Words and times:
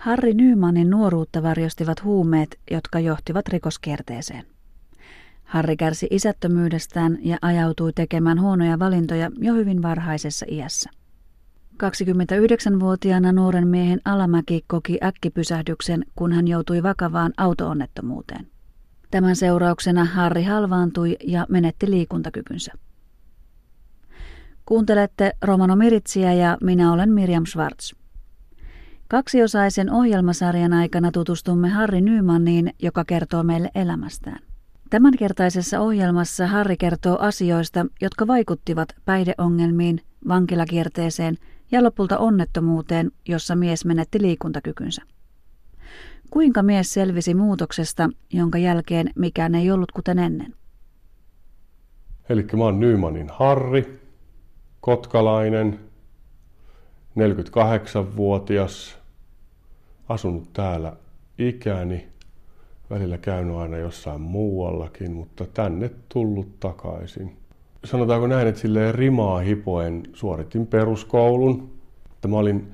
Harri 0.00 0.34
Nymanin 0.34 0.90
nuoruutta 0.90 1.42
varjostivat 1.42 2.04
huumeet, 2.04 2.58
jotka 2.70 3.00
johtivat 3.00 3.48
rikoskierteeseen. 3.48 4.44
Harri 5.44 5.76
kärsi 5.76 6.06
isättömyydestään 6.10 7.18
ja 7.20 7.36
ajautui 7.42 7.92
tekemään 7.92 8.40
huonoja 8.40 8.78
valintoja 8.78 9.30
jo 9.38 9.54
hyvin 9.54 9.82
varhaisessa 9.82 10.46
iässä. 10.48 10.90
29-vuotiaana 11.82 13.32
nuoren 13.32 13.68
miehen 13.68 14.00
alamäki 14.04 14.64
koki 14.66 14.98
äkkipysähdyksen, 15.02 16.04
kun 16.16 16.32
hän 16.32 16.48
joutui 16.48 16.82
vakavaan 16.82 17.32
autoonnettomuuteen. 17.36 18.46
Tämän 19.10 19.36
seurauksena 19.36 20.04
Harri 20.04 20.44
halvaantui 20.44 21.16
ja 21.26 21.46
menetti 21.48 21.90
liikuntakykynsä. 21.90 22.72
Kuuntelette 24.66 25.32
Romano 25.42 25.76
Miritsiä 25.76 26.32
ja 26.32 26.58
minä 26.62 26.92
olen 26.92 27.12
Miriam 27.12 27.46
Schwartz. 27.46 27.99
Kaksiosaisen 29.10 29.92
ohjelmasarjan 29.92 30.72
aikana 30.72 31.10
tutustumme 31.10 31.68
Harri 31.68 32.00
Nymanniin, 32.00 32.74
joka 32.82 33.04
kertoo 33.04 33.42
meille 33.42 33.70
elämästään. 33.74 34.38
Tämänkertaisessa 34.90 35.80
ohjelmassa 35.80 36.46
Harri 36.46 36.76
kertoo 36.76 37.18
asioista, 37.18 37.86
jotka 38.00 38.26
vaikuttivat 38.26 38.88
päihdeongelmiin, 39.04 40.00
vankilakierteeseen 40.28 41.36
ja 41.72 41.84
lopulta 41.84 42.18
onnettomuuteen, 42.18 43.10
jossa 43.28 43.56
mies 43.56 43.84
menetti 43.84 44.22
liikuntakykynsä. 44.22 45.02
Kuinka 46.30 46.62
mies 46.62 46.94
selvisi 46.94 47.34
muutoksesta, 47.34 48.10
jonka 48.32 48.58
jälkeen 48.58 49.10
mikään 49.16 49.54
ei 49.54 49.70
ollut 49.70 49.92
kuten 49.92 50.18
ennen? 50.18 50.54
Eli 52.28 52.46
mä 52.56 52.64
oon 52.64 52.80
Nymanin 52.80 53.30
Harri, 53.32 54.00
kotkalainen, 54.80 55.80
48-vuotias, 57.18 58.99
asunut 60.10 60.52
täällä 60.52 60.92
ikäni, 61.38 62.08
välillä 62.90 63.18
käynyt 63.18 63.56
aina 63.56 63.76
jossain 63.76 64.20
muuallakin, 64.20 65.12
mutta 65.12 65.44
tänne 65.54 65.90
tullut 66.08 66.60
takaisin. 66.60 67.36
Sanotaanko 67.84 68.26
näin, 68.26 68.48
että 68.48 68.60
silleen 68.60 68.94
rimaa 68.94 69.38
hipoen 69.38 70.02
suoritin 70.12 70.66
peruskoulun. 70.66 71.70
Että 72.12 72.28
mä 72.28 72.36
olin 72.36 72.72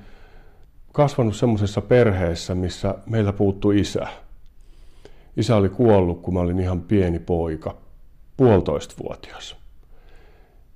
kasvanut 0.91 1.35
semmoisessa 1.35 1.81
perheessä, 1.81 2.55
missä 2.55 2.95
meillä 3.05 3.33
puuttui 3.33 3.79
isä. 3.79 4.07
Isä 5.37 5.55
oli 5.55 5.69
kuollut, 5.69 6.21
kun 6.21 6.33
mä 6.33 6.39
olin 6.39 6.59
ihan 6.59 6.81
pieni 6.81 7.19
poika, 7.19 7.77
puolitoistavuotias. 8.37 9.55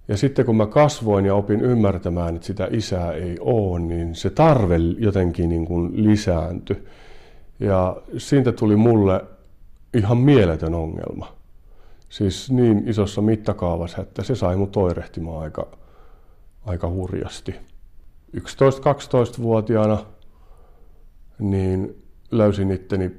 Ja 0.08 0.18
sitten 0.18 0.46
kun 0.46 0.56
mä 0.56 0.66
kasvoin 0.66 1.26
ja 1.26 1.36
opin 1.36 1.62
ymmärtämään, 1.62 2.36
että 2.36 2.48
sitä 2.48 2.68
isää 2.72 3.12
ei 3.12 3.38
ole, 3.40 3.80
niin 3.80 4.16
se 4.16 4.30
tarve 4.30 4.78
jotenkin 4.98 5.50
niin 5.50 5.66
kuin 5.66 6.04
lisääntyi. 6.06 6.84
Ja 7.60 8.02
siitä 8.18 8.52
tuli 8.52 8.76
mulle 8.76 9.26
ihan 9.94 10.18
mieletön 10.18 10.76
ongelma. 10.76 11.34
Siis 12.10 12.52
niin 12.52 12.84
isossa 12.88 13.22
mittakaavassa, 13.22 14.02
että 14.02 14.24
se 14.24 14.36
sai 14.36 14.56
mut 14.56 14.78
oirehtimaan 14.78 15.44
aika, 15.44 15.68
aika 16.66 16.90
hurjasti. 16.90 17.56
11-12-vuotiaana 18.38 20.06
niin 21.40 22.04
löysin 22.32 22.72
itteni 22.72 23.12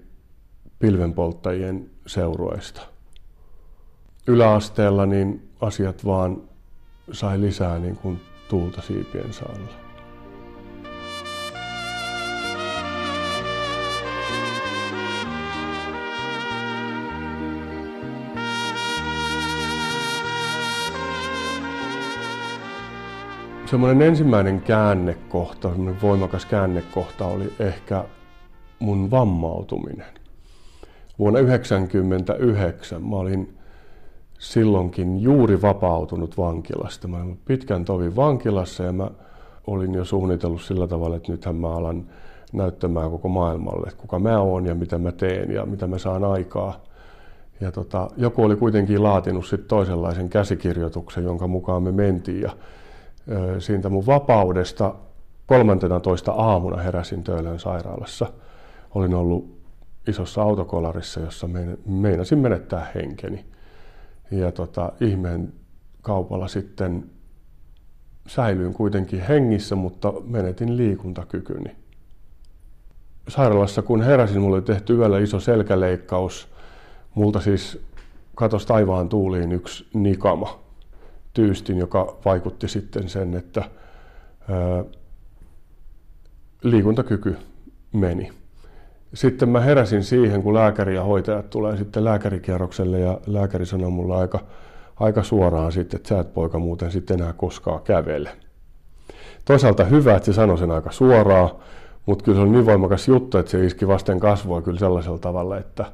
pilvenpolttajien 0.79 1.91
seurueista. 2.07 2.83
Yläasteella 4.27 5.07
niin 5.07 5.51
asiat 5.61 6.05
vaan 6.05 6.43
sai 7.13 7.41
lisää 7.41 7.79
niin 7.79 7.97
kuin 7.97 8.21
tuulta 8.49 8.83
siipien 8.83 9.33
saalla. 9.33 9.83
Semmoinen 23.67 24.03
ensimmäinen 24.03 24.61
käännekohta, 24.61 25.69
semmoinen 25.69 26.03
voimakas 26.03 26.47
käännekohta 26.47 27.27
oli 27.27 27.53
ehkä 27.59 28.05
mun 28.79 29.11
vammautuminen. 29.11 30.07
Vuonna 31.19 31.39
1999 31.41 33.03
mä 33.03 33.17
olin 33.17 33.59
silloinkin 34.43 35.21
juuri 35.21 35.63
vapautunut 35.63 36.39
vankilasta. 36.39 37.09
Mä 37.09 37.17
olin 37.17 37.39
pitkän 37.45 37.85
tovin 37.85 38.17
vankilassa 38.17 38.83
ja 38.83 38.93
mä 38.93 39.11
olin 39.67 39.95
jo 39.95 40.05
suunnitellut 40.05 40.63
sillä 40.63 40.87
tavalla, 40.87 41.17
että 41.17 41.33
nythän 41.33 41.57
mä 41.57 41.69
alan 41.69 42.05
näyttämään 42.53 43.11
koko 43.11 43.29
maailmalle, 43.29 43.87
että 43.89 44.01
kuka 44.01 44.19
mä 44.19 44.41
oon 44.41 44.67
ja 44.67 44.75
mitä 44.75 44.99
mä 44.99 45.13
teen 45.13 45.51
ja 45.51 45.67
mitä 45.67 45.87
mä 45.87 45.99
saan 45.99 46.25
aikaa. 46.25 46.83
Ja 47.61 47.73
tota, 47.73 48.11
joku 48.17 48.45
oli 48.45 48.57
kuitenkin 48.57 49.03
laatinut 49.03 49.47
sit 49.47 49.69
toisenlaisen 49.69 50.29
käsikirjoituksen, 50.29 51.25
jonka 51.25 51.47
mukaan 51.47 51.83
me 51.83 51.93
mentiin. 51.93 52.41
Ja 52.41 52.51
ö, 53.31 53.61
siitä 53.61 53.89
mun 53.89 54.07
vapaudesta 54.07 54.95
13 55.47 56.33
aamuna 56.33 56.83
heräsin 56.83 57.25
Töölön 57.25 57.59
sairaalassa. 57.59 58.27
Olin 58.95 59.15
ollut 59.15 59.59
isossa 60.09 60.43
autokolarissa, 60.43 61.21
jossa 61.21 61.49
meinasin 61.87 62.39
menettää 62.39 62.87
henkeni 62.95 63.52
ja 64.33 64.53
tota, 64.53 64.93
ihmeen 65.01 65.53
kaupalla 66.03 66.49
sitten 66.49 67.11
säilyin 68.27 68.75
kuitenkin 68.75 69.21
hengissä, 69.21 69.77
mutta 69.77 70.13
menetin 70.25 70.77
liikuntakykyni. 70.77 71.77
Sairaalassa 73.29 73.83
kun 73.83 74.03
heräsin, 74.03 74.41
mulle 74.41 74.57
oli 74.57 74.63
tehty 74.63 74.95
yöllä 74.95 75.19
iso 75.19 75.41
selkäleikkaus. 75.41 76.49
Multa 77.15 77.41
siis 77.41 77.81
katosi 78.35 78.67
taivaan 78.67 79.09
tuuliin 79.09 79.53
yksi 79.53 79.87
nikama 79.95 80.61
tyystin, 81.33 81.79
joka 81.79 82.17
vaikutti 82.25 82.69
sitten 82.69 83.09
sen, 83.09 83.35
että 83.35 83.61
ää, 84.49 84.85
liikuntakyky 86.63 87.37
meni. 87.93 88.42
Sitten 89.15 89.49
mä 89.49 89.61
heräsin 89.61 90.05
siihen, 90.05 90.43
kun 90.43 90.55
lääkäri 90.55 90.95
ja 90.95 91.05
hoitajat 91.05 91.51
tulee 91.51 91.77
sitten 91.77 92.05
lääkärikierrokselle 92.05 93.01
ja 93.01 93.21
lääkäri 93.27 93.67
sanoi 93.67 93.91
mulle 93.91 94.17
aika, 94.17 94.41
aika 95.01 95.23
suoraan 95.23 95.73
sitten, 95.73 95.97
että 95.97 96.09
sä 96.09 96.21
et 96.21 96.35
poika 96.35 96.59
muuten 96.59 96.91
sitten 96.91 97.21
enää 97.21 97.33
koskaan 97.33 97.83
kävele. 97.83 98.31
Toisaalta 99.45 99.85
hyvä, 99.85 100.17
että 100.17 100.27
se 100.27 100.33
sanoi 100.33 100.59
sen 100.59 100.71
aika 100.71 100.93
suoraan, 100.93 101.51
mutta 102.07 102.25
kyllä 102.25 102.37
se 102.37 102.43
oli 102.43 102.51
niin 102.51 102.67
voimakas 102.67 103.09
juttu, 103.09 103.39
että 103.39 103.51
se 103.51 103.67
iski 103.67 103.89
vasten 103.89 104.21
kasvoa 104.21 104.63
kyllä 104.63 104.79
sellaisella 104.79 105.19
tavalla, 105.19 105.59
että 105.59 105.85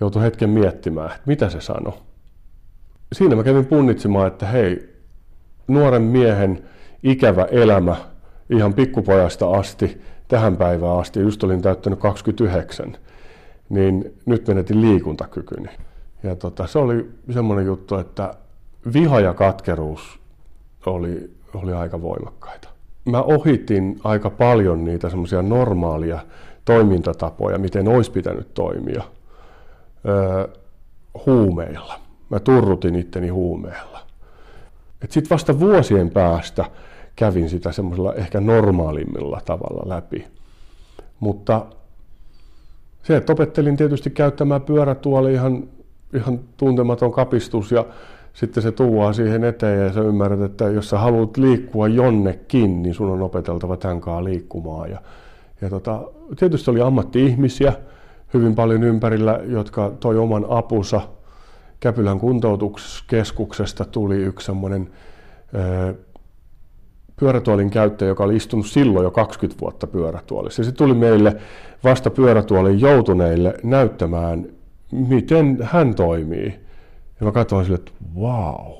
joutui 0.00 0.22
hetken 0.22 0.50
miettimään, 0.50 1.10
että 1.10 1.22
mitä 1.26 1.48
se 1.48 1.60
sanoi. 1.60 1.92
Siinä 3.12 3.36
mä 3.36 3.44
kävin 3.44 3.66
punnitsemaan, 3.66 4.26
että 4.26 4.46
hei, 4.46 4.94
nuoren 5.68 6.02
miehen 6.02 6.64
ikävä 7.02 7.44
elämä 7.44 7.96
ihan 8.50 8.74
pikkupojasta 8.74 9.50
asti 9.50 10.02
tähän 10.28 10.56
päivään 10.56 10.98
asti, 10.98 11.20
just 11.20 11.44
olin 11.44 11.62
täyttänyt 11.62 11.98
29, 11.98 12.96
niin 13.68 14.14
nyt 14.26 14.48
menetin 14.48 14.80
liikuntakykyni. 14.80 15.68
Ja 16.22 16.36
tota, 16.36 16.66
se 16.66 16.78
oli 16.78 17.10
semmoinen 17.32 17.66
juttu, 17.66 17.96
että 17.96 18.34
viha 18.92 19.20
ja 19.20 19.34
katkeruus 19.34 20.20
oli, 20.86 21.30
oli 21.54 21.72
aika 21.72 22.02
voimakkaita. 22.02 22.68
Mä 23.04 23.22
ohitin 23.22 24.00
aika 24.04 24.30
paljon 24.30 24.84
niitä 24.84 25.10
semmoisia 25.10 25.42
normaalia 25.42 26.18
toimintatapoja, 26.64 27.58
miten 27.58 27.88
olisi 27.88 28.10
pitänyt 28.10 28.54
toimia 28.54 29.02
öö, 30.08 30.48
huumeilla. 31.26 32.00
Mä 32.30 32.40
turrutin 32.40 32.96
itteni 32.96 33.28
huumeilla. 33.28 34.00
Sitten 35.08 35.30
vasta 35.30 35.60
vuosien 35.60 36.10
päästä 36.10 36.64
kävin 37.18 37.48
sitä 37.48 37.72
semmoisella 37.72 38.14
ehkä 38.14 38.40
normaalimmilla 38.40 39.40
tavalla 39.44 39.96
läpi. 39.96 40.26
Mutta 41.20 41.66
se, 43.02 43.16
että 43.16 43.32
opettelin 43.32 43.76
tietysti 43.76 44.10
käyttämään 44.10 44.60
pyörätuoli 44.60 45.32
ihan, 45.32 45.68
ihan 46.14 46.40
tuntematon 46.56 47.12
kapistus 47.12 47.72
ja 47.72 47.84
sitten 48.32 48.62
se 48.62 48.72
tuuaa 48.72 49.12
siihen 49.12 49.44
eteen 49.44 49.86
ja 49.86 49.92
sä 49.92 50.00
ymmärrät, 50.00 50.40
että 50.40 50.64
jos 50.64 50.90
sä 50.90 50.98
haluat 50.98 51.36
liikkua 51.36 51.88
jonnekin, 51.88 52.82
niin 52.82 52.94
sun 52.94 53.10
on 53.10 53.22
opeteltava 53.22 53.76
tämän 53.76 54.00
kanssa 54.00 54.24
liikkumaan. 54.24 54.90
Ja, 54.90 55.00
ja 55.60 55.70
tota, 55.70 56.02
tietysti 56.38 56.70
oli 56.70 56.80
ammatti-ihmisiä 56.80 57.72
hyvin 58.34 58.54
paljon 58.54 58.82
ympärillä, 58.82 59.40
jotka 59.46 59.92
toi 60.00 60.18
oman 60.18 60.46
apunsa. 60.48 61.00
Käpylän 61.80 62.20
kuntoutuskeskuksesta 62.20 63.84
tuli 63.84 64.16
yksi 64.16 64.46
semmoinen 64.46 64.90
pyörätuolin 67.20 67.70
käyttäjä, 67.70 68.08
joka 68.08 68.24
oli 68.24 68.36
istunut 68.36 68.66
silloin 68.66 69.04
jo 69.04 69.10
20 69.10 69.60
vuotta 69.60 69.86
pyörätuolissa. 69.86 70.64
se 70.64 70.72
tuli 70.72 70.94
meille 70.94 71.36
vasta 71.84 72.10
pyörätuolin 72.10 72.80
joutuneille 72.80 73.54
näyttämään, 73.62 74.46
miten 74.92 75.58
hän 75.62 75.94
toimii. 75.94 76.54
Ja 77.20 77.26
mä 77.26 77.32
katsoin 77.32 77.64
sille, 77.64 77.78
että 77.78 77.92
wow. 78.16 78.72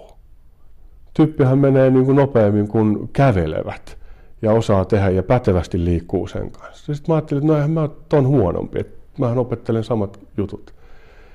Tyyppihän 1.15 1.59
menee 1.59 1.91
niin 1.91 2.05
kuin 2.05 2.17
nopeammin 2.17 2.69
kuin 2.69 3.09
kävelevät. 3.13 3.99
ja 4.43 4.53
osaa 4.53 4.85
tehdä 4.85 5.11
ja 5.11 5.23
pätevästi 5.23 5.85
liikkuu 5.85 6.27
sen 6.27 6.51
kanssa. 6.51 6.95
Sitten 6.95 7.13
mä 7.13 7.17
ajattelin, 7.17 7.43
että 7.43 7.53
no 7.53 7.57
eihän 7.57 7.71
mä 7.71 7.89
ton 8.09 8.27
huonompi, 8.27 8.81
että 8.81 8.99
mähän 9.19 9.39
opettelen 9.39 9.85
samat 9.85 10.21
jutut. 10.37 10.75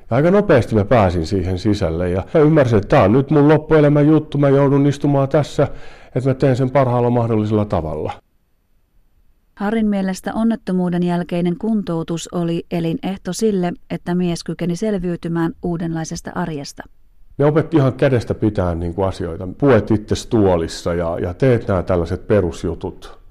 Ja 0.10 0.16
aika 0.16 0.32
nopeasti 0.32 0.76
mä 0.76 0.86
pääsin 0.86 1.26
siihen 1.26 1.60
sisälle 1.60 2.10
ja 2.10 2.24
mä 2.34 2.40
ymmärsin, 2.40 2.78
että 2.78 2.88
tämä 2.88 3.04
on 3.04 3.12
nyt 3.12 3.32
mun 3.32 3.48
loppuelämän 3.48 4.08
juttu, 4.08 4.38
mä 4.38 4.50
joudun 4.50 4.88
istumaan 4.88 5.30
tässä, 5.30 5.68
että 6.16 6.30
mä 6.30 6.34
teen 6.34 6.56
sen 6.56 6.70
parhaalla 6.72 7.10
mahdollisella 7.10 7.66
tavalla. 7.66 8.14
Harin 9.58 9.88
mielestä 9.88 10.34
onnettomuuden 10.34 11.04
jälkeinen 11.04 11.58
kuntoutus 11.58 12.30
oli 12.32 12.66
elinehto 12.72 13.34
sille, 13.34 13.72
että 13.90 14.16
mies 14.16 14.44
kykeni 14.44 14.76
selviytymään 14.76 15.52
uudenlaisesta 15.64 16.32
arjesta. 16.36 16.84
Ne 17.38 17.46
opetti 17.46 17.78
ihan 17.78 17.94
kädestä 17.94 18.34
pitää 18.34 18.76
niin 18.76 18.94
kuin 18.94 19.08
asioita. 19.08 19.48
Puet 19.58 19.92
itse 19.92 20.30
tuolissa 20.30 20.94
ja, 20.94 21.20
ja 21.20 21.34
teet 21.34 21.68
nämä 21.68 21.84
tällaiset 21.84 22.28
perusjutut. 22.28 23.23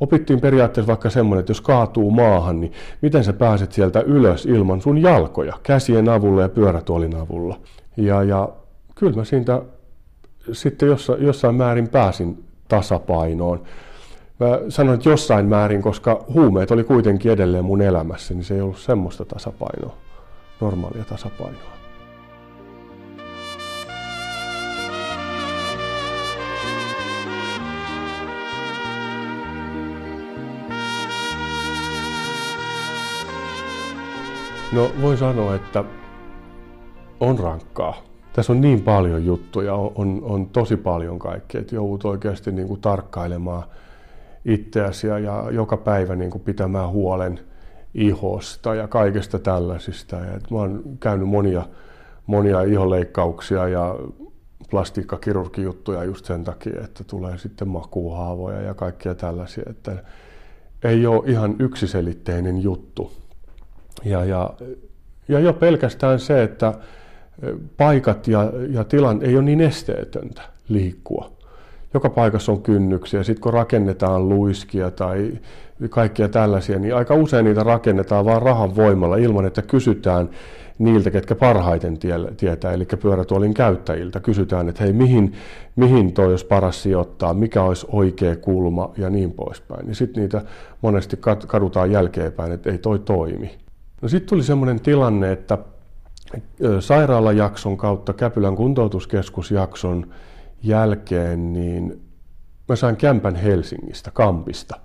Opittiin 0.00 0.40
periaatteessa 0.40 0.88
vaikka 0.88 1.10
semmoinen, 1.10 1.40
että 1.40 1.50
jos 1.50 1.60
kaatuu 1.60 2.10
maahan, 2.10 2.60
niin 2.60 2.72
miten 3.02 3.24
sä 3.24 3.32
pääset 3.32 3.72
sieltä 3.72 4.00
ylös 4.00 4.46
ilman 4.46 4.80
sun 4.80 5.02
jalkoja, 5.02 5.58
käsien 5.62 6.08
avulla 6.08 6.42
ja 6.42 6.48
pyörätuolin 6.48 7.16
avulla. 7.16 7.60
Ja, 7.96 8.22
ja 8.22 8.48
kyllä 8.94 9.16
mä 9.16 9.24
siitä 9.24 9.62
sitten 10.52 10.88
jossain, 10.88 11.22
jossain 11.26 11.54
määrin 11.54 11.88
pääsin 11.88 12.44
tasapainoon. 12.68 13.62
Mä 14.40 14.46
sanoin, 14.68 14.94
että 14.94 15.08
jossain 15.08 15.46
määrin, 15.46 15.82
koska 15.82 16.24
huumeet 16.34 16.70
oli 16.70 16.84
kuitenkin 16.84 17.32
edelleen 17.32 17.64
mun 17.64 17.82
elämässä, 17.82 18.34
niin 18.34 18.44
se 18.44 18.54
ei 18.54 18.60
ollut 18.60 18.78
semmoista 18.78 19.24
tasapainoa, 19.24 19.94
normaalia 20.60 21.04
tasapainoa. 21.04 21.79
No 34.72 34.90
voin 35.00 35.18
sanoa, 35.18 35.54
että 35.54 35.84
on 37.20 37.38
rankkaa. 37.38 38.02
Tässä 38.32 38.52
on 38.52 38.60
niin 38.60 38.82
paljon 38.82 39.24
juttuja, 39.26 39.74
on, 39.74 40.20
on 40.22 40.46
tosi 40.46 40.76
paljon 40.76 41.18
kaikkea, 41.18 41.60
että 41.60 41.74
joudut 41.74 42.04
oikeasti 42.04 42.52
niin 42.52 42.68
kuin 42.68 42.80
tarkkailemaan 42.80 43.62
itseäsi 44.44 45.06
ja, 45.06 45.18
ja 45.18 45.44
joka 45.50 45.76
päivä 45.76 46.16
niin 46.16 46.30
kuin 46.30 46.42
pitämään 46.42 46.88
huolen 46.88 47.40
ihosta 47.94 48.74
ja 48.74 48.88
kaikesta 48.88 49.38
tällaisista. 49.38 50.16
Ja, 50.16 50.36
että 50.36 50.54
mä 50.54 50.58
oon 50.58 50.82
käynyt 51.00 51.28
monia, 51.28 51.62
monia 52.26 52.62
iholeikkauksia 52.62 53.68
ja 53.68 53.96
plastiikkakirurgijuttuja 54.70 56.04
just 56.04 56.24
sen 56.24 56.44
takia, 56.44 56.84
että 56.84 57.04
tulee 57.04 57.38
sitten 57.38 57.68
makuuhaavoja 57.68 58.60
ja 58.60 58.74
kaikkia 58.74 59.14
tällaisia. 59.14 59.64
Että 59.70 60.04
ei 60.84 61.06
ole 61.06 61.22
ihan 61.26 61.56
yksiselitteinen 61.58 62.62
juttu. 62.62 63.19
Ja, 64.04 64.24
ja, 64.24 64.50
ja 65.28 65.38
jo 65.38 65.52
pelkästään 65.52 66.18
se, 66.18 66.42
että 66.42 66.74
paikat 67.76 68.28
ja, 68.28 68.52
ja 68.70 68.84
tilan 68.84 69.22
ei 69.22 69.36
ole 69.36 69.44
niin 69.44 69.60
esteetöntä 69.60 70.42
liikkua. 70.68 71.30
Joka 71.94 72.10
paikassa 72.10 72.52
on 72.52 72.62
kynnyksiä. 72.62 73.22
Sitten 73.22 73.42
kun 73.42 73.52
rakennetaan 73.52 74.28
luiskia 74.28 74.90
tai 74.90 75.32
kaikkia 75.90 76.28
tällaisia, 76.28 76.78
niin 76.78 76.94
aika 76.94 77.14
usein 77.14 77.44
niitä 77.44 77.62
rakennetaan 77.62 78.24
vain 78.24 78.42
rahan 78.42 78.76
voimalla 78.76 79.16
ilman, 79.16 79.46
että 79.46 79.62
kysytään 79.62 80.28
niiltä, 80.78 81.10
ketkä 81.10 81.34
parhaiten 81.34 81.98
tietää, 82.36 82.72
eli 82.72 82.86
pyörätuolin 83.02 83.54
käyttäjiltä. 83.54 84.20
Kysytään, 84.20 84.68
että 84.68 84.84
hei, 84.84 84.92
mihin, 84.92 85.32
mihin 85.76 86.12
toi 86.12 86.26
olisi 86.26 86.46
paras 86.46 86.82
sijoittaa, 86.82 87.34
mikä 87.34 87.62
olisi 87.62 87.86
oikea 87.92 88.36
kulma 88.36 88.92
ja 88.96 89.10
niin 89.10 89.32
poispäin. 89.32 89.86
Niin 89.86 89.94
sitten 89.94 90.20
niitä 90.20 90.42
monesti 90.82 91.18
kadutaan 91.46 91.90
jälkeenpäin, 91.90 92.52
että 92.52 92.70
ei 92.70 92.78
toi 92.78 92.98
toimi. 92.98 93.50
No 94.02 94.08
sitten 94.08 94.28
tuli 94.28 94.42
semmoinen 94.42 94.80
tilanne, 94.80 95.32
että 95.32 95.58
sairaalajakson 96.80 97.76
kautta 97.76 98.12
Käpylän 98.12 98.56
kuntoutuskeskusjakson 98.56 100.06
jälkeen, 100.62 101.52
niin 101.52 102.02
mä 102.68 102.76
sain 102.76 102.96
kämpän 102.96 103.34
Helsingistä, 103.34 104.10
Kampista. 104.10 104.76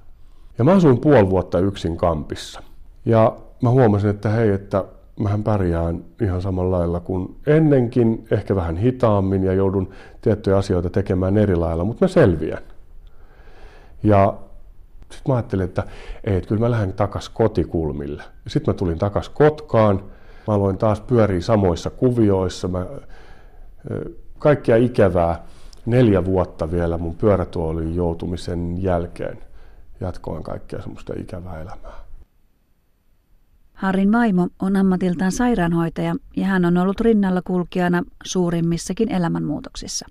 Ja 0.58 0.64
mä 0.64 0.72
asuin 0.72 1.00
puoli 1.00 1.30
vuotta 1.30 1.60
yksin 1.60 1.98
Kampissa. 1.98 2.64
Ja 3.06 3.38
mä 3.64 3.70
huomasin, 3.70 4.10
että 4.10 4.30
hei, 4.30 4.50
että 4.50 4.86
mähän 5.20 5.44
pärjään 5.44 6.04
ihan 6.22 6.42
samalla 6.42 6.78
lailla 6.78 7.00
kuin 7.00 7.36
ennenkin, 7.48 8.28
ehkä 8.32 8.56
vähän 8.56 8.78
hitaammin 8.78 9.44
ja 9.44 9.54
joudun 9.54 9.90
tiettyjä 10.22 10.58
asioita 10.58 10.90
tekemään 10.90 11.38
eri 11.38 11.56
lailla, 11.56 11.84
mutta 11.84 12.06
mä 12.06 12.08
selviän. 12.08 12.62
Ja 14.04 14.34
sitten 15.16 15.32
mä 15.32 15.36
ajattelin, 15.36 15.66
että 15.66 15.84
ei, 16.24 16.36
että 16.36 16.48
kyllä 16.48 16.60
mä 16.60 16.72
lähden 16.72 16.94
takas 16.94 17.30
kotikulmille. 17.30 18.24
Sitten 18.48 18.74
mä 18.74 18.78
tulin 18.78 19.00
takas 19.00 19.30
Kotkaan. 19.30 20.04
Mä 20.48 20.54
aloin 20.54 20.78
taas 20.78 21.02
pyöriä 21.02 21.42
samoissa 21.42 21.90
kuvioissa. 21.90 22.68
Mä, 22.68 22.86
kaikkia 24.40 24.76
ikävää 24.76 25.44
neljä 25.86 26.26
vuotta 26.26 26.72
vielä 26.72 26.98
mun 26.98 27.16
pyörätuoliin 27.16 27.96
joutumisen 27.96 28.84
jälkeen 28.84 29.38
jatkoin 30.02 30.44
kaikkea 30.44 30.82
semmoista 30.82 31.14
ikävää 31.18 31.62
elämää. 31.62 32.06
Harin 33.74 34.12
vaimo 34.12 34.48
on 34.62 34.76
ammatiltaan 34.76 35.32
sairaanhoitaja 35.32 36.16
ja 36.38 36.46
hän 36.46 36.66
on 36.66 36.78
ollut 36.78 37.02
rinnalla 37.02 37.42
kulkijana 37.42 38.04
suurimmissakin 38.24 39.12
elämänmuutoksissa. 39.12 40.06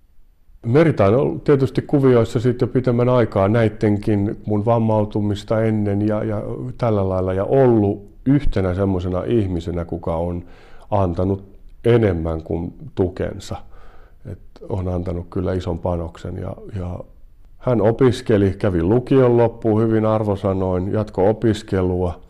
Merita 0.64 1.06
on 1.06 1.14
ollut 1.14 1.44
tietysti 1.44 1.82
kuvioissa 1.82 2.40
sitten 2.40 2.66
jo 2.66 2.72
pitemmän 2.72 3.08
aikaa 3.08 3.48
näittenkin 3.48 4.36
mun 4.46 4.64
vammautumista 4.64 5.62
ennen 5.62 6.08
ja, 6.08 6.24
ja 6.24 6.42
tällä 6.78 7.08
lailla 7.08 7.32
ja 7.32 7.44
ollut 7.44 8.08
yhtenä 8.26 8.74
semmoisena 8.74 9.24
ihmisenä, 9.24 9.84
kuka 9.84 10.16
on 10.16 10.44
antanut 10.90 11.44
enemmän 11.84 12.42
kuin 12.42 12.74
tukensa. 12.94 13.56
Et 14.32 14.38
on 14.68 14.88
antanut 14.88 15.26
kyllä 15.30 15.52
ison 15.52 15.78
panoksen 15.78 16.36
ja, 16.36 16.56
ja 16.78 16.98
hän 17.58 17.80
opiskeli, 17.80 18.50
kävi 18.58 18.82
lukion 18.82 19.36
loppuun 19.36 19.82
hyvin 19.82 20.06
arvosanoin, 20.06 20.92
jatko 20.92 21.30
opiskelua 21.30 22.20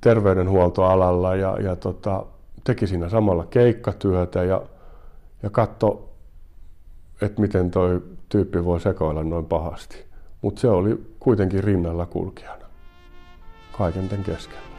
terveydenhuoltoalalla 0.00 1.36
ja, 1.36 1.56
ja 1.60 1.76
tota, 1.76 2.26
teki 2.64 2.86
siinä 2.86 3.08
samalla 3.08 3.46
keikkatyötä 3.46 4.44
ja, 4.44 4.62
ja 5.42 5.50
katso 5.50 6.13
että 7.24 7.40
miten 7.40 7.70
toi 7.70 8.02
tyyppi 8.28 8.64
voi 8.64 8.80
sekoilla 8.80 9.24
noin 9.24 9.44
pahasti. 9.44 10.04
Mutta 10.42 10.60
se 10.60 10.68
oli 10.68 11.00
kuitenkin 11.20 11.64
rinnalla 11.64 12.06
kulkijana 12.06 12.64
kaiken 13.72 14.08
tämän 14.08 14.24
keskellä. 14.24 14.74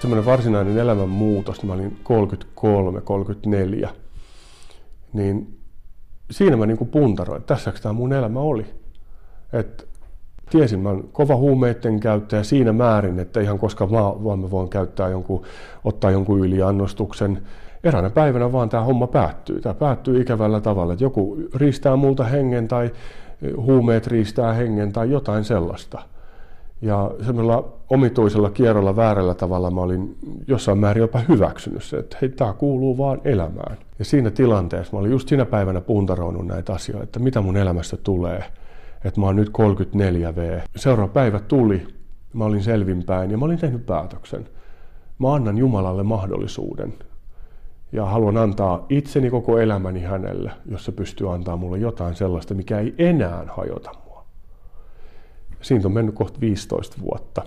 semmoinen 0.00 0.24
varsinainen 0.24 0.78
elämänmuutos, 0.78 1.62
mä 1.62 1.72
olin 1.72 1.96
33, 2.02 3.00
34, 3.00 3.90
niin 5.12 5.57
siinä 6.30 6.56
mä 6.56 6.66
niin 6.66 6.88
puntaroin, 6.90 7.40
että 7.40 7.54
tässäks 7.54 7.80
tämä 7.80 7.92
mun 7.92 8.12
elämä 8.12 8.40
oli. 8.40 8.66
Et 9.52 9.88
tiesin, 10.50 10.80
mä 10.80 10.88
olen 10.88 11.04
kova 11.12 11.36
huumeiden 11.36 12.00
käyttäjä 12.00 12.42
siinä 12.42 12.72
määrin, 12.72 13.18
että 13.18 13.40
ihan 13.40 13.58
koska 13.58 13.86
mä, 13.86 14.00
vaan 14.00 14.38
mä 14.38 14.50
voin 14.50 14.68
käyttää 14.68 15.08
jonkun, 15.08 15.42
ottaa 15.84 16.10
jonkun 16.10 16.40
yliannostuksen. 16.40 17.42
Eräänä 17.84 18.10
päivänä 18.10 18.52
vaan 18.52 18.68
tämä 18.68 18.82
homma 18.82 19.06
päättyy. 19.06 19.60
Tämä 19.60 19.74
päättyy 19.74 20.20
ikävällä 20.20 20.60
tavalla, 20.60 20.92
että 20.92 21.04
joku 21.04 21.36
riistää 21.54 21.96
multa 21.96 22.24
hengen 22.24 22.68
tai 22.68 22.90
huumeet 23.56 24.06
riistää 24.06 24.52
hengen 24.52 24.92
tai 24.92 25.10
jotain 25.10 25.44
sellaista. 25.44 26.02
Ja 26.82 27.10
semmoisella 27.26 27.72
omituisella 27.90 28.50
kierrolla 28.50 28.96
väärällä 28.96 29.34
tavalla 29.34 29.70
mä 29.70 29.80
olin 29.80 30.16
jossain 30.46 30.78
määrin 30.78 31.00
jopa 31.00 31.20
hyväksynyt 31.28 31.84
se, 31.84 31.96
että 31.96 32.18
hei, 32.20 32.28
tämä 32.28 32.52
kuuluu 32.52 32.98
vaan 32.98 33.20
elämään. 33.24 33.76
Ja 33.98 34.04
siinä 34.04 34.30
tilanteessa 34.30 34.92
mä 34.92 35.00
olin 35.00 35.10
just 35.10 35.28
siinä 35.28 35.44
päivänä 35.44 35.80
puntaroinut 35.80 36.46
näitä 36.46 36.72
asioita, 36.72 37.04
että 37.04 37.18
mitä 37.18 37.40
mun 37.40 37.56
elämästä 37.56 37.96
tulee. 37.96 38.44
Että 39.04 39.20
mä 39.20 39.26
oon 39.26 39.36
nyt 39.36 39.48
34V. 39.48 40.62
Seuraava 40.76 41.12
päivä 41.12 41.40
tuli, 41.40 41.86
mä 42.32 42.44
olin 42.44 42.62
selvinpäin 42.62 43.30
ja 43.30 43.38
mä 43.38 43.44
olin 43.44 43.58
tehnyt 43.58 43.86
päätöksen. 43.86 44.48
Mä 45.18 45.34
annan 45.34 45.58
Jumalalle 45.58 46.02
mahdollisuuden 46.02 46.94
ja 47.92 48.04
haluan 48.04 48.36
antaa 48.36 48.86
itseni 48.88 49.30
koko 49.30 49.58
elämäni 49.58 50.02
hänelle, 50.02 50.50
jos 50.70 50.84
se 50.84 50.92
pystyy 50.92 51.34
antaa 51.34 51.56
mulle 51.56 51.78
jotain 51.78 52.14
sellaista, 52.14 52.54
mikä 52.54 52.78
ei 52.78 52.94
enää 52.98 53.44
hajota 53.48 53.90
siitä 55.62 55.88
on 55.88 55.94
mennyt 55.94 56.14
kohta 56.14 56.40
15 56.40 56.96
vuotta. 57.02 57.42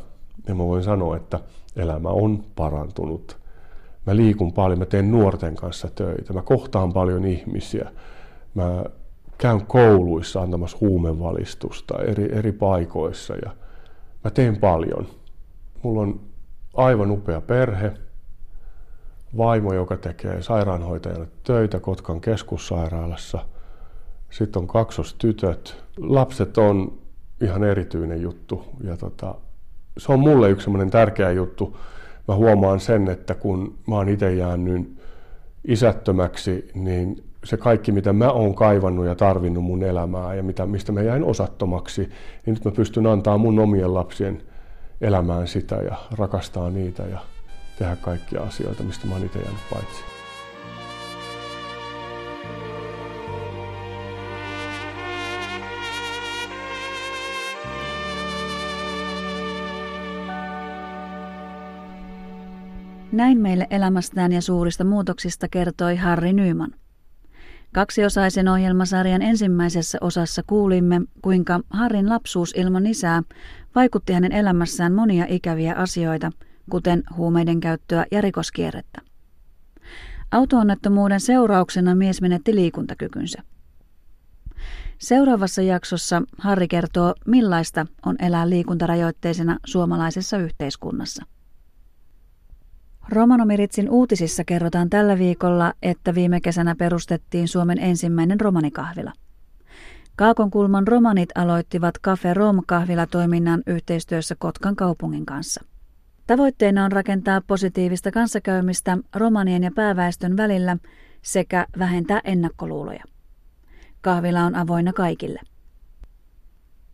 Ja 0.47 0.55
mä 0.55 0.63
voin 0.63 0.83
sanoa, 0.83 1.17
että 1.17 1.39
elämä 1.75 2.09
on 2.09 2.43
parantunut. 2.55 3.37
Mä 4.05 4.15
liikun 4.15 4.53
paljon, 4.53 4.79
mä 4.79 4.85
teen 4.85 5.11
nuorten 5.11 5.55
kanssa 5.55 5.87
töitä, 5.95 6.33
mä 6.33 6.41
kohtaan 6.41 6.93
paljon 6.93 7.25
ihmisiä. 7.25 7.91
Mä 8.53 8.83
käyn 9.37 9.65
kouluissa 9.65 10.41
antamassa 10.41 10.77
huumevalistusta 10.81 12.01
eri, 12.03 12.29
eri 12.37 12.51
paikoissa 12.51 13.35
ja 13.35 13.51
mä 14.23 14.31
teen 14.31 14.57
paljon. 14.57 15.07
Mulla 15.83 16.01
on 16.01 16.19
aivan 16.73 17.11
upea 17.11 17.41
perhe, 17.41 17.93
vaimo, 19.37 19.73
joka 19.73 19.97
tekee 19.97 20.41
sairaanhoitajana 20.41 21.25
töitä 21.43 21.79
Kotkan 21.79 22.21
keskussairaalassa. 22.21 23.45
Sitten 24.29 24.61
on 24.61 24.67
kaksostytöt. 24.67 25.83
Lapset 25.97 26.57
on 26.57 27.00
ihan 27.41 27.63
erityinen 27.63 28.21
juttu 28.21 28.65
ja 28.83 28.97
tota, 28.97 29.35
se 29.97 30.11
on 30.11 30.19
mulle 30.19 30.49
yksi 30.49 30.63
semmoinen 30.63 30.89
tärkeä 30.89 31.31
juttu. 31.31 31.77
Mä 32.27 32.35
huomaan 32.35 32.79
sen, 32.79 33.07
että 33.07 33.35
kun 33.35 33.77
mä 33.87 33.95
oon 33.95 34.09
itse 34.09 34.33
jäänyt 34.33 34.97
isättömäksi, 35.65 36.71
niin 36.73 37.23
se 37.43 37.57
kaikki, 37.57 37.91
mitä 37.91 38.13
mä 38.13 38.31
oon 38.31 38.55
kaivannut 38.55 39.05
ja 39.05 39.15
tarvinnut 39.15 39.63
mun 39.63 39.83
elämää 39.83 40.33
ja 40.35 40.43
mitä, 40.43 40.65
mistä 40.65 40.91
mä 40.91 41.01
jäin 41.01 41.23
osattomaksi, 41.23 42.01
niin 42.45 42.53
nyt 42.53 42.65
mä 42.65 42.71
pystyn 42.71 43.07
antaa 43.07 43.37
mun 43.37 43.59
omien 43.59 43.93
lapsien 43.93 44.41
elämään 45.01 45.47
sitä 45.47 45.75
ja 45.75 45.95
rakastaa 46.17 46.69
niitä 46.69 47.03
ja 47.03 47.19
tehdä 47.79 47.95
kaikkia 47.95 48.43
asioita, 48.43 48.83
mistä 48.83 49.07
mä 49.07 49.13
oon 49.13 49.25
itse 49.25 49.39
jäänyt 49.39 49.61
paitsi. 49.73 50.20
Näin 63.11 63.41
meille 63.41 63.67
elämästään 63.69 64.31
ja 64.31 64.41
suurista 64.41 64.83
muutoksista 64.83 65.47
kertoi 65.47 65.95
Harri 65.95 66.33
Nyman. 66.33 66.73
Kaksiosaisen 67.73 68.47
ohjelmasarjan 68.47 69.21
ensimmäisessä 69.21 69.97
osassa 70.01 70.43
kuulimme, 70.47 71.01
kuinka 71.21 71.59
Harrin 71.69 72.09
lapsuus 72.09 72.53
ilman 72.57 72.87
isää 72.87 73.23
vaikutti 73.75 74.13
hänen 74.13 74.31
elämässään 74.31 74.93
monia 74.93 75.25
ikäviä 75.29 75.75
asioita, 75.75 76.31
kuten 76.69 77.03
huumeiden 77.17 77.59
käyttöä 77.59 78.05
ja 78.11 78.21
rikoskierrettä. 78.21 79.01
Autoonnettomuuden 80.31 81.19
seurauksena 81.19 81.95
mies 81.95 82.21
menetti 82.21 82.55
liikuntakykynsä. 82.55 83.43
Seuraavassa 84.97 85.61
jaksossa 85.61 86.21
Harri 86.37 86.67
kertoo, 86.67 87.15
millaista 87.27 87.85
on 88.05 88.15
elää 88.19 88.49
liikuntarajoitteisena 88.49 89.57
suomalaisessa 89.65 90.37
yhteiskunnassa. 90.37 91.25
Romanomiritsin 93.09 93.89
uutisissa 93.89 94.43
kerrotaan 94.43 94.89
tällä 94.89 95.17
viikolla, 95.17 95.73
että 95.81 96.15
viime 96.15 96.41
kesänä 96.41 96.75
perustettiin 96.75 97.47
Suomen 97.47 97.79
ensimmäinen 97.79 98.41
romanikahvila. 98.41 99.13
Kaakonkulman 100.15 100.87
romanit 100.87 101.29
aloittivat 101.35 101.95
Cafe 102.03 102.33
Rom 102.33 102.61
kahvilatoiminnan 102.67 103.63
yhteistyössä 103.67 104.35
Kotkan 104.39 104.75
kaupungin 104.75 105.25
kanssa. 105.25 105.63
Tavoitteena 106.27 106.85
on 106.85 106.91
rakentaa 106.91 107.41
positiivista 107.47 108.11
kanssakäymistä 108.11 108.97
romanien 109.15 109.63
ja 109.63 109.71
pääväestön 109.75 110.37
välillä 110.37 110.77
sekä 111.21 111.65
vähentää 111.79 112.21
ennakkoluuloja. 112.23 113.03
Kahvila 114.01 114.43
on 114.43 114.55
avoinna 114.55 114.93
kaikille. 114.93 115.39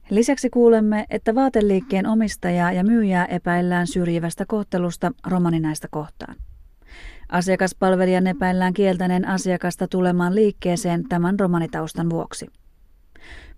Lisäksi 0.10 0.50
kuulemme, 0.50 1.06
että 1.10 1.36
vaateliikkeen 1.36 2.08
omistajaa 2.08 2.72
ja 2.72 2.84
myyjää 2.84 3.26
epäillään 3.26 3.88
syrjivästä 3.88 4.46
kohtelusta 4.48 5.12
romaninaista 5.28 5.88
kohtaan. 5.92 6.36
Asiakaspalvelijan 7.30 8.28
epäillään 8.28 8.74
kieltäneen 8.74 9.28
asiakasta 9.28 9.88
tulemaan 9.88 10.36
liikkeeseen 10.36 11.04
tämän 11.10 11.40
romanitaustan 11.40 12.10
vuoksi. 12.10 12.48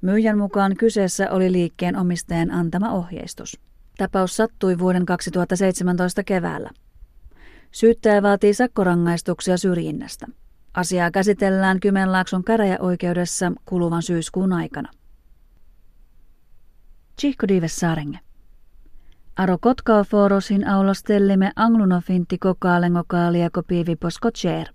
Myyjän 0.02 0.38
mukaan 0.38 0.76
kyseessä 0.78 1.32
oli 1.32 1.52
liikkeen 1.52 1.96
omistajan 1.96 2.52
antama 2.52 2.92
ohjeistus. 2.92 3.60
Tapaus 3.98 4.38
sattui 4.38 4.80
vuoden 4.80 5.06
2017 5.06 6.24
keväällä. 6.24 6.70
Syyttäjä 7.72 8.24
vaatii 8.24 8.54
sakkorangaistuksia 8.54 9.58
syrjinnästä. 9.58 10.28
Asiaa 10.74 11.12
käsitellään 11.12 11.80
Kymenlaakson 11.80 12.44
käräjäoikeudessa 12.44 13.52
kuluvan 13.66 14.04
syyskuun 14.04 14.54
aikana. 14.54 14.90
Dives 17.48 17.80
sarenge. 17.80 18.20
Aro 19.38 19.58
kotkaa 19.62 20.04
forosin 20.04 20.68
aulostellimme 20.68 21.52
anglunofinti 21.56 22.38
kokaalengo 22.38 23.04
kaaliako 23.08 23.64
piiviposko 23.64 24.32
tjeer. 24.32 24.68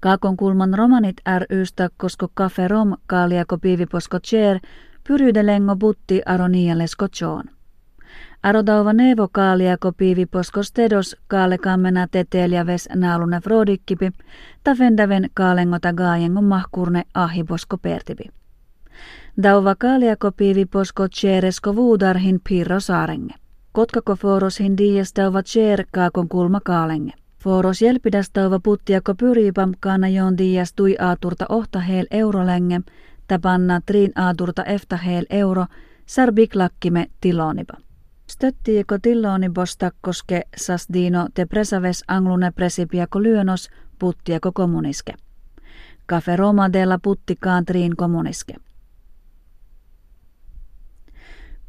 Kaakon 0.00 0.36
kulman 0.36 0.74
romanit 0.74 1.16
rystä 1.50 1.88
kosko 1.96 2.28
kafe 2.34 2.68
rom 2.68 2.96
kaaliako 3.06 3.58
piiviposko 3.58 4.18
tjeer 4.30 4.60
pyryydelengo 5.08 5.76
butti 5.76 6.22
aro 6.26 6.48
nialesko 6.48 7.08
tjoon. 7.08 7.44
Arodauva 8.42 8.92
nevo 8.92 9.28
kaaliako 9.32 9.92
piiviposko 9.92 10.62
stedos 10.62 11.16
kaale 11.28 11.58
kammena 11.58 12.06
tetelia 12.10 12.66
ves 12.66 12.88
naalune 12.94 13.40
frodikkipi, 13.40 14.10
ta 14.64 14.76
vendäven 14.78 15.30
kaalengota 15.34 15.92
gaajengo 15.92 16.42
mahkurne 16.42 17.02
ahiposko 17.14 17.78
pertipi. 17.78 18.41
Dauva 19.42 19.74
kaaliako 19.74 20.32
piiviposko 20.32 21.08
tjeeresko 21.08 21.76
vuudarhin 21.76 22.40
piirro 22.48 22.80
saarenge. 22.80 23.34
Kotkako 23.72 24.16
foroshin 24.16 24.76
dias 24.76 25.12
dauva 25.16 25.42
tjeer 25.42 25.84
kaakon 25.92 26.28
kulma 26.28 26.60
kaalenge. 26.64 27.12
Foros 27.42 27.82
jelpidas 27.82 28.30
dauva 28.34 28.60
puttiako 28.60 29.14
pyripam 29.14 29.72
kaana 29.80 30.06
dias 30.38 30.72
tui 30.72 30.96
aaturta 30.98 31.46
ohta 31.48 31.80
heel 31.80 32.06
eurolenge, 32.10 32.80
tapanna 33.28 33.80
triin 33.86 34.12
aaturta 34.14 34.64
efta 34.64 34.96
heel 34.96 35.24
euro, 35.30 35.66
sarbiklakkime 36.06 37.06
tilonipa. 37.20 37.74
Stöttieko 38.26 38.98
tilloni 38.98 39.48
bostakkoske 39.48 40.42
sasdino 40.56 41.26
te 41.34 41.46
presaves 41.46 42.04
anglune 42.08 42.50
presipiako 42.50 43.22
lyönos 43.22 43.70
puttiako 43.98 44.52
kommuniske. 44.52 45.14
Cafe 46.08 46.36
Roma 46.36 46.72
della 46.72 46.98
puttikaan 46.98 47.64
triin 47.64 47.96
kommuniske. 47.96 48.54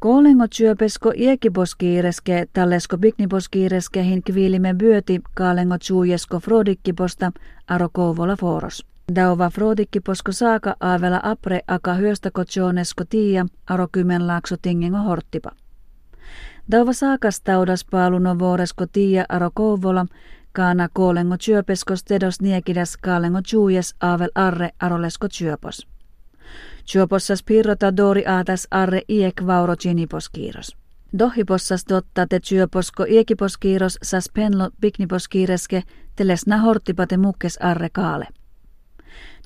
Koolengo 0.03 0.45
syöpesko 0.51 1.13
iekiposkiireske, 1.17 2.45
tallesko 2.53 2.97
bigniposkiireske 2.97 4.03
hin 4.03 4.23
kviilime 4.23 4.73
byöti 4.73 5.21
kaalengo 5.33 5.77
tsuujesko 5.77 6.39
frodikkiposta 6.39 7.31
aro 7.67 7.89
kouvola 7.93 8.35
foros. 8.35 8.85
Dauva 9.15 9.49
frodikkiposko 9.49 10.31
saaka 10.31 10.75
aavela 10.79 11.19
apre 11.23 11.61
aka 11.67 11.93
hyöstäko 11.93 12.45
tjoonesko 12.45 13.05
tiia 13.05 13.45
aro 13.69 13.87
kymenlaakso 13.87 14.57
tingengo 14.61 14.97
horttipa. 14.97 15.51
Dauva 16.71 16.93
saakas 16.93 17.41
taudas 17.41 17.85
paaluno 17.85 18.39
vuoresko 18.39 18.85
tiia 18.85 19.25
aro 19.29 19.51
kouvola, 19.53 20.05
kaana 20.53 20.89
koolengo 20.93 21.35
syöpesko 21.39 21.95
stedos 21.95 22.41
niekidas 22.41 22.97
kaalengo 22.97 23.41
tsuujes 23.41 23.95
aavel 24.01 24.31
arre 24.35 24.69
arolesko 24.79 25.27
Chuopossas 26.85 27.43
pirrota 27.43 27.97
dori 27.97 28.25
aatas 28.25 28.67
arre 28.71 29.01
iek 29.07 29.45
vauro 29.47 29.75
giniposkiiros. 29.75 30.75
Dohipossas 31.19 31.85
dotta 31.89 32.27
te 32.27 32.39
syöposko 32.43 33.05
iekiposkiiros 33.05 33.97
sas 34.03 34.29
penlo 34.33 34.69
pikniposkiireske 34.81 35.83
telesna 36.15 36.57
hortipate 36.57 37.17
mukkes 37.17 37.57
arre 37.61 37.89
kaale. 37.89 38.27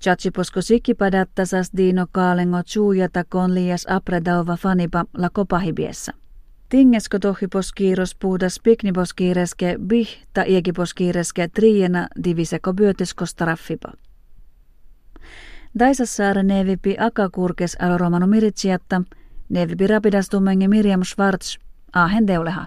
Chachiposko 0.01 0.61
sikkipadatta 0.61 1.45
sas 1.45 1.71
diino 1.77 2.07
kaalengo 2.11 2.63
chuujata 2.63 3.23
kon 3.29 3.53
liias 3.53 3.85
apredauva 3.89 4.57
fanipa 4.57 5.05
la 5.17 5.29
kopahibiessa. 5.29 6.13
Tingesko 6.69 7.19
tohiposkiiros 7.19 8.15
puhdas 8.15 8.59
pikniposkiireske 8.59 9.77
bih 9.79 10.09
ta 10.33 10.43
iekiposkiireske 10.43 11.47
triena 11.47 12.07
diviseko 12.23 12.73
byötesko 12.73 13.25
straffipa. 13.25 13.93
Daisassaare 15.79 16.43
nevipi 16.43 16.95
akakurkes 16.99 17.75
aloromano 17.79 18.27
miritsiatta, 18.27 19.01
nevipi 19.49 19.87
rapidastumenge 19.87 20.67
Miriam 20.67 21.03
Schwartz, 21.03 21.57
ahen 21.93 22.27
deuleha. 22.27 22.65